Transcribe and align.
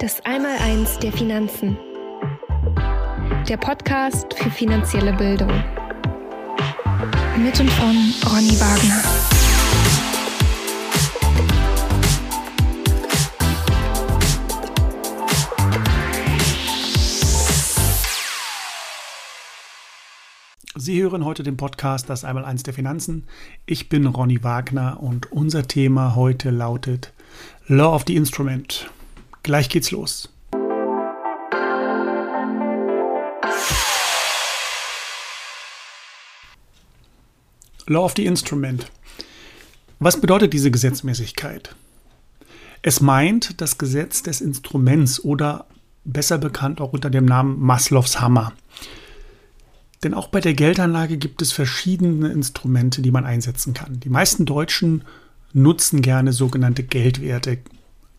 Das 0.00 0.24
Einmaleins 0.24 0.96
der 1.00 1.12
Finanzen. 1.12 1.76
Der 3.48 3.56
Podcast 3.56 4.32
für 4.32 4.48
finanzielle 4.48 5.12
Bildung. 5.12 5.50
Mit 7.36 7.58
und 7.58 7.68
von 7.68 8.14
Ronny 8.30 8.60
Wagner. 8.60 9.02
Sie 20.76 21.02
hören 21.02 21.24
heute 21.24 21.42
den 21.42 21.56
Podcast 21.56 22.08
Das 22.08 22.24
Einmaleins 22.24 22.62
der 22.62 22.72
Finanzen. 22.72 23.26
Ich 23.66 23.88
bin 23.88 24.06
Ronny 24.06 24.44
Wagner 24.44 25.02
und 25.02 25.32
unser 25.32 25.66
Thema 25.66 26.14
heute 26.14 26.50
lautet 26.50 27.12
Law 27.66 27.96
of 27.96 28.04
the 28.06 28.14
Instrument. 28.14 28.88
Gleich 29.48 29.70
geht's 29.70 29.90
los. 29.92 30.28
Law 37.86 38.04
of 38.04 38.12
the 38.14 38.26
Instrument. 38.26 38.90
Was 40.00 40.20
bedeutet 40.20 40.52
diese 40.52 40.70
Gesetzmäßigkeit? 40.70 41.74
Es 42.82 43.00
meint 43.00 43.62
das 43.62 43.78
Gesetz 43.78 44.22
des 44.22 44.42
Instruments 44.42 45.24
oder 45.24 45.64
besser 46.04 46.36
bekannt 46.36 46.82
auch 46.82 46.92
unter 46.92 47.08
dem 47.08 47.24
Namen 47.24 47.58
Maslows 47.58 48.20
Hammer. 48.20 48.52
Denn 50.04 50.12
auch 50.12 50.28
bei 50.28 50.42
der 50.42 50.52
Geldanlage 50.52 51.16
gibt 51.16 51.40
es 51.40 51.52
verschiedene 51.52 52.28
Instrumente, 52.32 53.00
die 53.00 53.10
man 53.10 53.24
einsetzen 53.24 53.72
kann. 53.72 53.98
Die 53.98 54.10
meisten 54.10 54.44
Deutschen 54.44 55.04
nutzen 55.54 56.02
gerne 56.02 56.34
sogenannte 56.34 56.82
Geldwerte. 56.82 57.60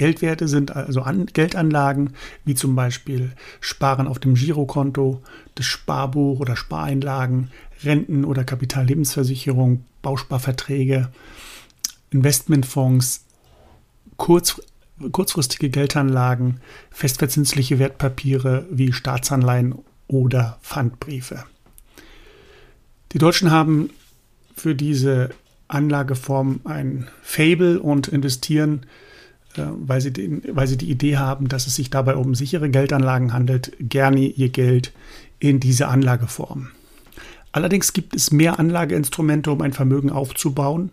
Geldwerte 0.00 0.48
sind 0.48 0.74
also 0.74 1.02
An 1.02 1.26
Geldanlagen, 1.26 2.14
wie 2.46 2.54
zum 2.54 2.74
Beispiel 2.74 3.32
Sparen 3.60 4.06
auf 4.06 4.18
dem 4.18 4.32
Girokonto, 4.32 5.20
das 5.56 5.66
Sparbuch 5.66 6.40
oder 6.40 6.56
Spareinlagen, 6.56 7.50
Renten- 7.84 8.24
oder 8.24 8.44
Kapitallebensversicherung, 8.44 9.84
Bausparverträge, 10.00 11.10
Investmentfonds, 12.08 13.26
kurz, 14.16 14.62
kurzfristige 15.12 15.68
Geldanlagen, 15.68 16.62
festverzinsliche 16.90 17.78
Wertpapiere 17.78 18.66
wie 18.70 18.94
Staatsanleihen 18.94 19.74
oder 20.08 20.58
Pfandbriefe. 20.62 21.44
Die 23.12 23.18
Deutschen 23.18 23.50
haben 23.50 23.90
für 24.56 24.74
diese 24.74 25.28
Anlageform 25.68 26.60
ein 26.64 27.06
Fable 27.20 27.78
und 27.78 28.08
investieren 28.08 28.86
weil 29.56 30.00
sie, 30.00 30.12
den, 30.12 30.42
weil 30.52 30.66
sie 30.66 30.76
die 30.76 30.90
Idee 30.90 31.16
haben, 31.16 31.48
dass 31.48 31.66
es 31.66 31.76
sich 31.76 31.90
dabei 31.90 32.16
um 32.16 32.34
sichere 32.34 32.70
Geldanlagen 32.70 33.32
handelt, 33.32 33.72
gerne 33.80 34.20
ihr 34.20 34.48
Geld 34.48 34.92
in 35.38 35.60
diese 35.60 35.88
Anlageform. 35.88 36.68
Allerdings 37.52 37.92
gibt 37.92 38.14
es 38.14 38.30
mehr 38.30 38.60
Anlageinstrumente, 38.60 39.50
um 39.50 39.60
ein 39.62 39.72
Vermögen 39.72 40.10
aufzubauen 40.10 40.90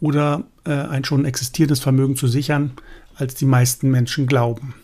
oder 0.00 0.44
äh, 0.64 0.72
ein 0.72 1.04
schon 1.04 1.24
existierendes 1.24 1.80
Vermögen 1.80 2.16
zu 2.16 2.26
sichern, 2.26 2.72
als 3.14 3.34
die 3.34 3.44
meisten 3.44 3.90
Menschen 3.90 4.26
glauben. 4.26 4.74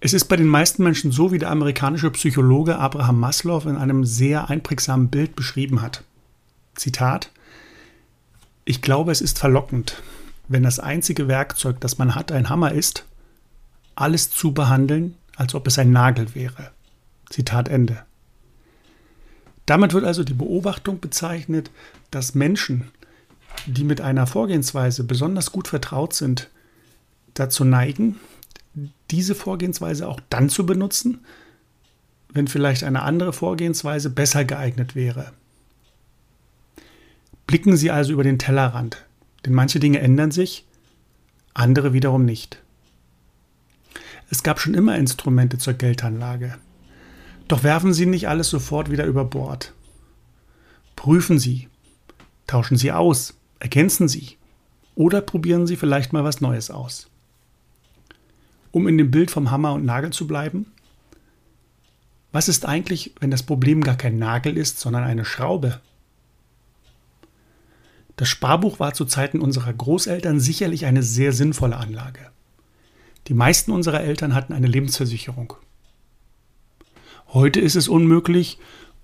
Es 0.00 0.12
ist 0.12 0.26
bei 0.26 0.36
den 0.36 0.46
meisten 0.46 0.84
Menschen 0.84 1.10
so, 1.10 1.32
wie 1.32 1.38
der 1.38 1.50
amerikanische 1.50 2.10
Psychologe 2.10 2.78
Abraham 2.78 3.18
Maslow 3.18 3.66
in 3.68 3.76
einem 3.76 4.04
sehr 4.04 4.48
einprägsamen 4.50 5.08
Bild 5.08 5.34
beschrieben 5.34 5.82
hat. 5.82 6.04
Zitat 6.74 7.32
Ich 8.64 8.82
glaube, 8.82 9.10
es 9.10 9.20
ist 9.20 9.38
verlockend, 9.38 10.02
wenn 10.48 10.62
das 10.62 10.78
einzige 10.78 11.28
Werkzeug, 11.28 11.80
das 11.80 11.98
man 11.98 12.14
hat, 12.14 12.32
ein 12.32 12.48
Hammer 12.48 12.72
ist, 12.72 13.04
alles 13.94 14.30
zu 14.30 14.52
behandeln, 14.52 15.14
als 15.36 15.54
ob 15.54 15.66
es 15.66 15.78
ein 15.78 15.92
Nagel 15.92 16.34
wäre. 16.34 16.70
Zitat 17.30 17.68
Ende. 17.68 18.02
Damit 19.66 19.92
wird 19.92 20.04
also 20.04 20.24
die 20.24 20.34
Beobachtung 20.34 20.98
bezeichnet, 21.00 21.70
dass 22.10 22.34
Menschen, 22.34 22.90
die 23.66 23.84
mit 23.84 24.00
einer 24.00 24.26
Vorgehensweise 24.26 25.04
besonders 25.04 25.52
gut 25.52 25.68
vertraut 25.68 26.14
sind, 26.14 26.48
dazu 27.34 27.64
neigen, 27.64 28.18
diese 29.10 29.34
Vorgehensweise 29.34 30.08
auch 30.08 30.20
dann 30.30 30.48
zu 30.48 30.64
benutzen, 30.64 31.24
wenn 32.32 32.48
vielleicht 32.48 32.84
eine 32.84 33.02
andere 33.02 33.32
Vorgehensweise 33.32 34.10
besser 34.10 34.44
geeignet 34.44 34.94
wäre. 34.94 35.32
Blicken 37.46 37.76
Sie 37.76 37.90
also 37.90 38.12
über 38.12 38.24
den 38.24 38.38
Tellerrand. 38.38 39.04
Denn 39.44 39.54
manche 39.54 39.80
Dinge 39.80 40.00
ändern 40.00 40.30
sich, 40.30 40.66
andere 41.54 41.92
wiederum 41.92 42.24
nicht. 42.24 42.62
Es 44.30 44.42
gab 44.42 44.60
schon 44.60 44.74
immer 44.74 44.96
Instrumente 44.96 45.58
zur 45.58 45.74
Geldanlage. 45.74 46.58
Doch 47.48 47.62
werfen 47.62 47.94
Sie 47.94 48.06
nicht 48.06 48.28
alles 48.28 48.50
sofort 48.50 48.90
wieder 48.90 49.06
über 49.06 49.24
Bord. 49.24 49.72
Prüfen 50.96 51.38
Sie, 51.38 51.68
tauschen 52.46 52.76
Sie 52.76 52.92
aus, 52.92 53.34
ergänzen 53.58 54.08
Sie 54.08 54.36
oder 54.94 55.20
probieren 55.20 55.66
Sie 55.66 55.76
vielleicht 55.76 56.12
mal 56.12 56.24
was 56.24 56.40
Neues 56.40 56.70
aus. 56.70 57.08
Um 58.70 58.86
in 58.86 58.98
dem 58.98 59.10
Bild 59.10 59.30
vom 59.30 59.50
Hammer 59.50 59.72
und 59.72 59.84
Nagel 59.84 60.10
zu 60.12 60.26
bleiben, 60.26 60.66
was 62.32 62.48
ist 62.48 62.66
eigentlich, 62.66 63.14
wenn 63.20 63.30
das 63.30 63.42
Problem 63.42 63.82
gar 63.82 63.96
kein 63.96 64.18
Nagel 64.18 64.58
ist, 64.58 64.78
sondern 64.78 65.04
eine 65.04 65.24
Schraube? 65.24 65.80
Das 68.18 68.28
Sparbuch 68.28 68.80
war 68.80 68.94
zu 68.94 69.04
Zeiten 69.04 69.38
unserer 69.38 69.72
Großeltern 69.72 70.40
sicherlich 70.40 70.86
eine 70.86 71.04
sehr 71.04 71.32
sinnvolle 71.32 71.76
Anlage. 71.76 72.18
Die 73.28 73.34
meisten 73.34 73.70
unserer 73.70 74.00
Eltern 74.00 74.34
hatten 74.34 74.52
eine 74.52 74.66
Lebensversicherung. 74.66 75.54
Heute 77.28 77.60
ist 77.60 77.76
es 77.76 77.86
unmöglich, 77.86 78.58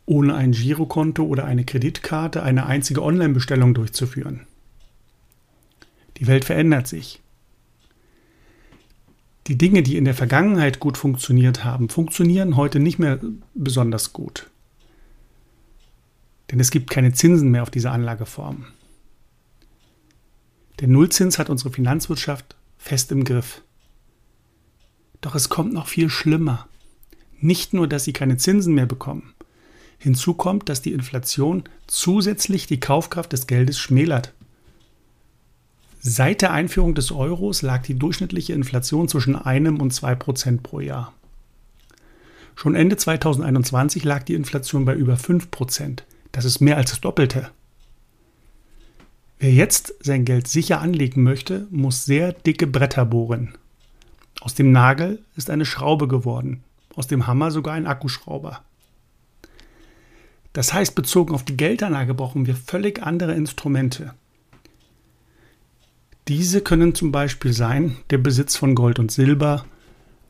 ohne 0.05 0.35
ein 0.35 0.51
Girokonto 0.51 1.23
oder 1.23 1.45
eine 1.45 1.65
Kreditkarte 1.65 2.43
eine 2.43 2.67
einzige 2.67 3.05
Online-Bestellung 3.05 3.73
durchzuführen. 3.73 4.49
Die 6.17 6.27
Welt 6.27 6.45
verändert 6.45 6.89
sich. 6.89 7.23
Die 9.47 9.57
Dinge, 9.57 9.85
die 9.85 9.97
in 9.97 10.07
der 10.07 10.15
Vergangenheit 10.15 10.81
gut 10.81 10.99
funktioniert 10.99 11.63
haben, 11.63 11.89
funktionieren 11.89 12.57
heute 12.57 12.81
nicht 12.81 12.99
mehr 12.99 13.21
besonders 13.55 14.13
gut. 14.13 14.51
Denn 16.51 16.59
es 16.59 16.73
gibt 16.73 16.91
keine 16.91 17.13
Zinsen 17.13 17.53
mehr 17.53 17.63
auf 17.63 17.71
diese 17.71 17.93
Anlageform. 17.93 18.67
Der 20.85 20.91
Nullzins 20.91 21.39
hat 21.39 21.49
unsere 21.49 21.71
Finanzwirtschaft 21.71 22.57
fest 22.77 23.11
im 23.11 23.25
Griff. 23.25 23.63
Doch 25.23 25.35
es 25.35 25.49
kommt 25.49 25.73
noch 25.73 25.87
viel 25.87 26.11
schlimmer. 26.11 26.69
Nicht 27.41 27.73
nur, 27.73 27.89
dass 27.89 28.05
sie 28.05 28.13
keine 28.13 28.37
Zinsen 28.37 28.75
mehr 28.75 28.85
bekommen. 28.85 29.33
Hinzu 29.97 30.35
kommt, 30.35 30.69
dass 30.69 30.83
die 30.83 30.93
Inflation 30.93 31.65
zusätzlich 31.87 32.67
die 32.67 32.81
Kaufkraft 32.81 33.33
des 33.33 33.47
Geldes 33.47 33.79
schmälert. 33.79 34.35
Seit 36.03 36.43
der 36.43 36.53
Einführung 36.53 36.95
des 36.95 37.13
Euros 37.13 37.63
lag 37.63 37.83
die 37.83 37.99
durchschnittliche 37.99 38.53
Inflation 38.53 39.09
zwischen 39.09 39.37
einem 39.37 39.81
und 39.81 39.95
zwei 39.95 40.15
Prozent 40.15 40.63
pro 40.63 40.81
Jahr. 40.81 41.15
Schon 42.57 42.75
Ende 42.75 42.99
2021 42.99 44.05
lag 44.05 44.23
die 44.25 44.35
Inflation 44.35 44.85
bei 44.85 44.95
über 44.95 45.17
5 45.17 45.51
Prozent. 45.51 46.05
Das 46.31 46.45
ist 46.45 46.61
mehr 46.61 46.77
als 46.77 46.91
das 46.91 47.01
Doppelte. 47.01 47.53
Wer 49.45 49.53
jetzt 49.53 49.93
sein 50.01 50.25
Geld 50.25 50.49
sicher 50.49 50.81
anlegen 50.81 51.23
möchte, 51.23 51.67
muss 51.71 52.07
sehr 52.07 52.33
dicke 52.33 52.67
Bretter 52.67 53.05
bohren. 53.05 53.53
Aus 54.41 54.55
dem 54.55 54.73
Nagel 54.73 55.23
ist 55.37 55.51
eine 55.51 55.67
Schraube 55.67 56.09
geworden, 56.09 56.65
aus 56.97 57.09
dem 57.09 57.27
Hammer 57.27 57.51
sogar 57.51 57.75
ein 57.75 57.87
Akkuschrauber. 57.87 58.63
Das 60.55 60.73
heißt, 60.73 60.95
bezogen 60.95 61.35
auf 61.35 61.43
die 61.43 61.59
Geldanlage 61.59 62.15
brauchen 62.15 62.47
wir 62.47 62.57
völlig 62.57 63.03
andere 63.03 63.35
Instrumente. 63.35 64.15
Diese 66.27 66.63
können 66.63 66.95
zum 66.95 67.13
Beispiel 67.13 67.53
sein 67.53 67.99
der 68.09 68.17
Besitz 68.17 68.57
von 68.57 68.75
Gold 68.75 68.99
und 68.99 69.13
Silber, 69.13 69.67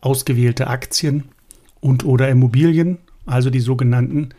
ausgewählte 0.01 0.67
Aktien 0.67 1.29
und 1.79 2.05
oder 2.05 2.29
Immobilien, 2.31 2.99
also 3.27 3.51
die 3.51 3.61
sogenannten 3.61 4.31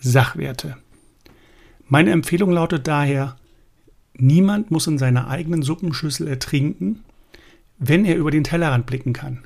Sachwerte. 0.00 0.78
Meine 1.86 2.10
Empfehlung 2.10 2.50
lautet 2.50 2.88
daher, 2.88 3.36
Niemand 4.14 4.70
muss 4.70 4.86
in 4.86 4.98
seiner 4.98 5.28
eigenen 5.28 5.62
Suppenschüssel 5.62 6.28
ertrinken, 6.28 7.04
wenn 7.78 8.04
er 8.04 8.16
über 8.16 8.30
den 8.30 8.44
Tellerrand 8.44 8.86
blicken 8.86 9.12
kann. 9.12 9.44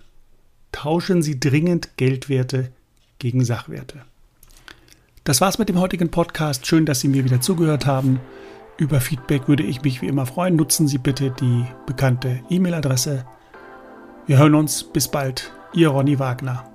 Tauschen 0.72 1.22
Sie 1.22 1.38
dringend 1.38 1.96
Geldwerte 1.96 2.72
gegen 3.18 3.44
Sachwerte. 3.44 4.00
Das 5.22 5.40
war's 5.40 5.58
mit 5.58 5.68
dem 5.68 5.78
heutigen 5.78 6.10
Podcast. 6.10 6.66
Schön, 6.66 6.84
dass 6.84 7.00
Sie 7.00 7.08
mir 7.08 7.24
wieder 7.24 7.40
zugehört 7.40 7.86
haben. 7.86 8.20
Über 8.76 9.00
Feedback 9.00 9.48
würde 9.48 9.62
ich 9.62 9.82
mich 9.82 10.02
wie 10.02 10.08
immer 10.08 10.26
freuen. 10.26 10.56
Nutzen 10.56 10.88
Sie 10.88 10.98
bitte 10.98 11.30
die 11.30 11.64
bekannte 11.86 12.40
E-Mail-Adresse. 12.50 13.24
Wir 14.26 14.38
hören 14.38 14.54
uns. 14.54 14.82
Bis 14.84 15.08
bald. 15.08 15.52
Ihr 15.72 15.88
Ronny 15.88 16.18
Wagner. 16.18 16.73